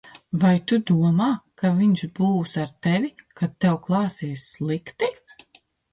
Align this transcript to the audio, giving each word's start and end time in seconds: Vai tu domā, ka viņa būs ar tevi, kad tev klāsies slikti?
Vai 0.43 0.53
tu 0.69 0.77
domā, 0.91 1.27
ka 1.63 1.71
viņa 1.81 2.09
būs 2.21 2.55
ar 2.63 2.73
tevi, 2.87 3.11
kad 3.43 3.53
tev 3.67 3.77
klāsies 3.89 4.49
slikti? 4.57 5.13